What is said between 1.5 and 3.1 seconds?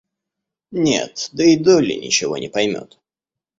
Долли ничего не поймет.